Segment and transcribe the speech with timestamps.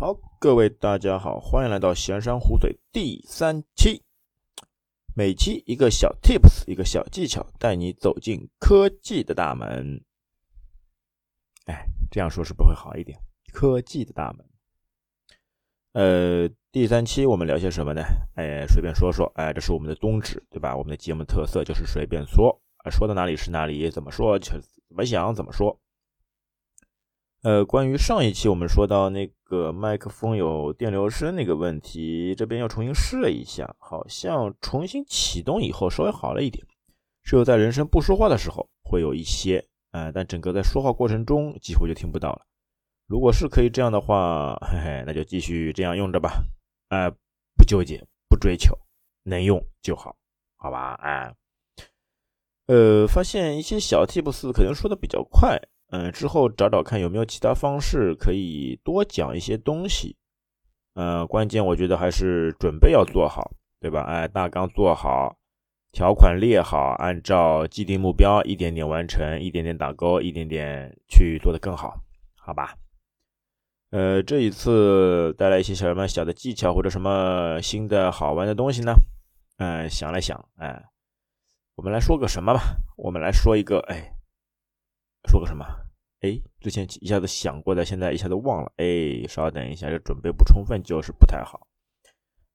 [0.00, 4.04] 好，各位大家好，欢迎来到闲山湖水第三期。
[5.12, 10.00] 每期一个小 tips，一个小技巧，带你走进科技的大门。
[11.66, 13.18] 哎，这样说是不是会好一点。
[13.52, 14.46] 科技的大门。
[15.94, 18.00] 呃，第三期我们聊些什么呢？
[18.36, 19.26] 哎，随便说说。
[19.34, 20.76] 哎，这是我们的宗旨，对吧？
[20.76, 22.56] 我们的节目特色就是随便说，
[22.88, 25.76] 说到哪里是哪里，怎么说就怎么想怎么说。
[27.42, 36.66] 呃，关于上一期我们说到那个麦克风有电流声那个问题，这边又重新试了一下，好像重新启动以后稍微好了一点，
[37.22, 42.42] 只有在人声不说话的时候会有一些，呃，但整个在说话过程中几乎就听不到了。
[43.06, 46.42] 如果是可以这样的话，嘿嘿，那就继续这样用着吧，
[46.88, 47.08] 哎，
[47.56, 48.76] 不纠结，不追求，
[49.22, 50.16] 能用就好，
[50.56, 50.94] 好吧？
[50.94, 51.32] 啊，
[52.66, 55.56] 呃，发现一些小 tips 可能说的比较快。
[55.90, 60.16] 嗯，之后找找看有没有其他方式可以多讲一些东西。
[60.94, 64.02] 嗯，关键我觉得还是准备要做好，对吧？
[64.02, 65.38] 哎，大纲做好，
[65.92, 71.98] 条款列好，按照既定目标一点点完成，一点点打勾，一点点去做得更好，
[72.36, 72.76] 好吧？
[73.90, 78.92] 呃，这一次带来一些什么小的技巧或者什么新的好玩的东西呢？
[79.56, 80.84] 嗯，想了想，哎，
[81.76, 82.60] 我们来说个什么吧？
[82.98, 84.17] 我们来说一个，哎。
[85.26, 85.64] 说个什么？
[86.20, 88.72] 哎，之前一下子想过的，现在一下子忘了。
[88.76, 91.66] 哎，稍等一下，这准备不充分就是不太好。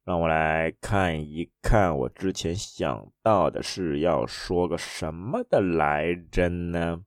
[0.04, 7.02] 让我来看一看，我之前想到的是要说个什么的来着呢？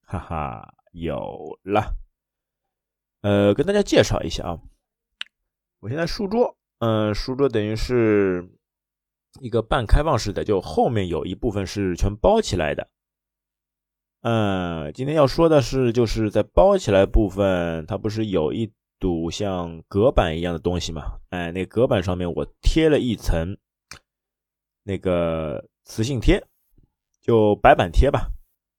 [0.00, 1.94] 哈哈，有了。
[3.20, 4.60] 呃，跟大家介绍一下啊，
[5.80, 8.48] 我现在书桌，嗯，书桌等于是
[9.42, 12.88] 一个半开放式的，就后面有一部分是全包起来的。
[14.22, 21.18] 嗯，今天要说的是，就是在包起来部分，它不是有一堵像隔板一样的东西吗？
[21.30, 23.56] 哎，那隔板上面我贴了一层
[24.82, 26.44] 那个磁性贴，
[27.22, 28.32] 就白板贴吧。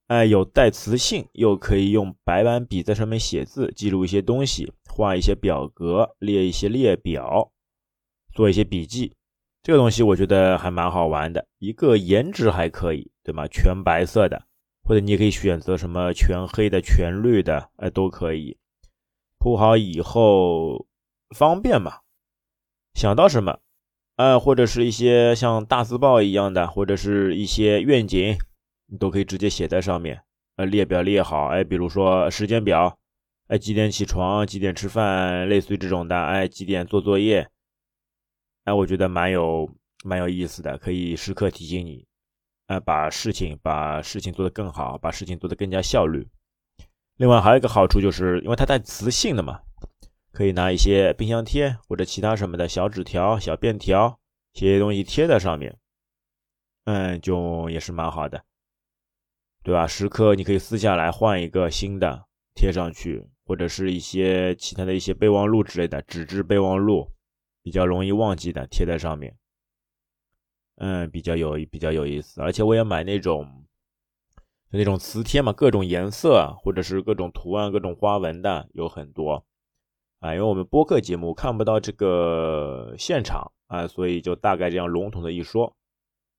[0.07, 7.51] 哎，有带磁性，又可以用白板笔在上面写字，记录一些东西，画一些表格，列一些列表，
[8.33, 9.13] 做一些笔记。
[9.63, 13.47] 这个东西我觉得还蛮好玩的，一个颜值还可以，对吗？
[13.47, 14.48] 全白色的。
[14.89, 18.57] 或者你也可以选择什么全黑的、全绿的，哎，都可以
[19.37, 20.87] 铺好以后
[21.29, 21.99] 方便嘛。
[22.95, 23.59] 想到什么，
[24.15, 28.35] 哎，或者是一些像大字报一样的，或者是一些愿景，
[28.87, 30.23] 你都可以直接写在上面。
[30.55, 32.97] 呃，列表列好，哎，比如说时间表，
[33.45, 37.47] 哎，几点起床，几点吃饭，类似于这种的，哎，几点做作业，
[38.63, 39.69] 哎，我觉得蛮有
[40.03, 42.08] 蛮有意思的，可以时刻提醒你。
[42.69, 46.27] 呃，把事情把事情做得更好，把事情做得更加效率。
[47.17, 49.61] 另外还有一个好处，就是因为它带磁性的嘛，
[50.31, 54.19] 可以拿一些冰箱贴或者其他什么的小纸条、小便条，
[54.53, 55.79] 写些东西贴在上面，
[56.85, 58.43] 嗯，就也是蛮好的，
[59.63, 59.87] 对吧？
[59.87, 67.11] 时刻你可以撕下来换一个新的贴上去，或者是一些其他的一些备忘录之类的纸质备忘录，
[67.63, 69.35] 比较容易忘记的贴在上面。
[70.79, 73.65] 嗯，比较有比较有意思，而且我也买那种，
[74.71, 79.45] 就那种磁贴嘛，各种颜色或者是各种图案、各种花纹的有很多
[80.19, 80.33] 啊。
[80.33, 85.75] 因为我们播客节目看不到这个现场啊，所以就大概这样笼统的一说。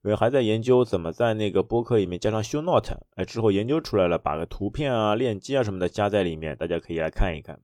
[0.03, 7.61] 因为还在研究怎么在那个播客里面加上秀 note，哎，之后研究出来了，把个图片啊、链接啊什么的加在里面，大家可以来看一看。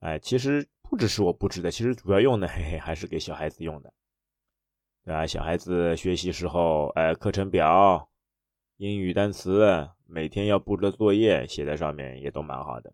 [0.00, 3.92] 哎，其实不只是我布置的，其实主要用的嘿嘿还是给小孩子用的。
[5.06, 5.24] 对吧？
[5.24, 8.08] 小孩子学习时候，哎，课程表、
[8.76, 12.90] 英语单词，每天要布置的作业写在上面，也都蛮好的，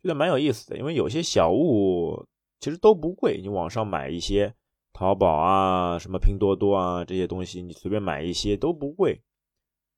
[0.00, 0.78] 觉得蛮有意思的。
[0.78, 2.24] 因为有些小物
[2.60, 4.54] 其实都不贵，你网上买一些，
[4.92, 9.20] 淘宝啊、什么拼多多啊这些东西，你随便买一些都不贵。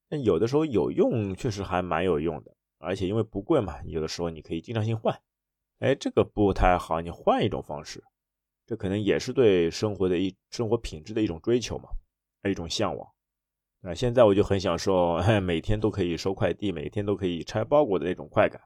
[0.08, 2.56] 但有的时候有用，确实还蛮有用的。
[2.78, 5.20] 而且因为不贵嘛，有的时候你可以经常性换。
[5.81, 8.02] 哎，这个不太好，你换一种方式。
[8.70, 11.88] 这可能也是对生活的一生活品质的一种追求嘛，
[12.49, 13.12] 一种向往。
[13.82, 18.62] 啊，现在我就很享受 每天都可以收快递，每天都可以拆包裹的那种快感，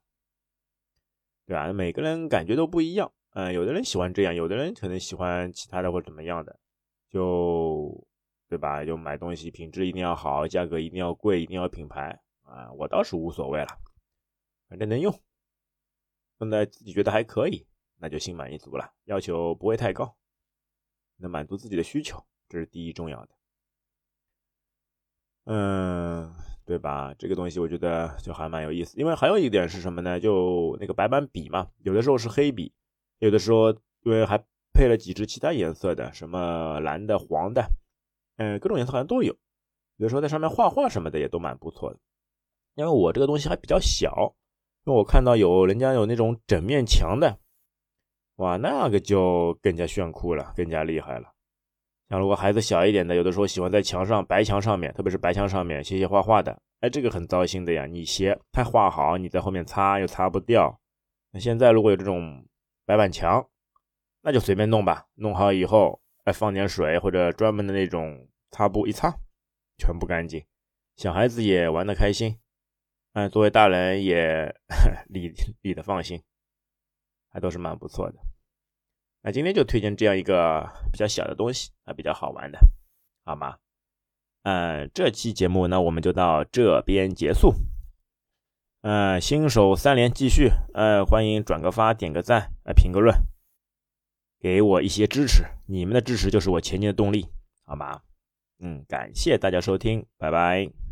[1.46, 1.72] 对吧？
[1.72, 6.60] 每个人感觉都不一样，嗯，有的人喜欢这样，有的人可能喜欢其他的或怎么样的，
[7.08, 8.06] 就
[8.50, 8.84] 对吧？
[8.84, 13.68] 就买东西品质一定要好，价格一定要贵，一定要品牌啊，我倒是无所谓了，
[14.68, 15.18] 反正能用，
[16.40, 17.66] 用的自己觉得还可以。
[18.04, 20.14] 那就心满意足了，要求不会太高，
[21.16, 23.28] 能满足自己的需求，这是第一重要的。
[25.46, 26.30] 嗯，
[26.66, 27.14] 对吧？
[27.18, 30.20] 这个东西我觉得就还蛮有意思，因为还有一点是什么呢？
[30.20, 32.74] 就那个白板笔嘛，有的时候是黑笔，
[33.20, 33.70] 有的时候
[34.02, 34.36] 因为还
[34.74, 37.66] 配了几支其他颜色的，什么蓝的、黄的，
[38.36, 39.34] 嗯，各种颜色好像都有。
[39.96, 41.98] 有的时候在上面画画什么的也都蛮不错的。
[42.74, 44.36] 因为我这个东西还比较小，
[44.84, 47.38] 因为我看到有人家有那种整面墙的，
[48.36, 51.32] 哇，那个就更加炫酷了，更加厉害了。
[52.08, 57.86] 像如果孩子小一点的，有的时候喜欢在墙上白墙上面，特别是白墙上面写写画画的，哎，这个很糟心的呀。
[57.86, 60.78] 你写他画好，你在后面擦又擦不掉。
[61.30, 62.44] 那现在如果有这种
[62.84, 63.48] 白板墙，
[64.20, 69.14] 那就随便弄吧，弄好以后，哎，放点水或者专门的那种擦布一擦，
[69.78, 70.44] 全部干净，
[70.96, 72.38] 小孩子也玩得开心，
[73.14, 74.54] 嗯，作为大人也
[75.08, 75.32] 理
[75.62, 76.22] 理得放心，
[77.34, 78.18] 还都是蛮不错的。
[79.20, 82.58] 那今天就推荐这样一个比较小的东西啊，比较好玩的，
[83.24, 83.58] 好吗？
[84.44, 87.54] 嗯，这期节目呢，我们就到这边结束。
[88.82, 93.16] 嗯，新手三连继续，呃，欢迎转个发、点个赞、呃，评个论，
[94.38, 97.26] 给我一些支持，你们的支持就是我前进的动力，
[97.64, 98.02] 好吗？
[98.58, 100.83] 嗯，感谢大家收听，拜拜。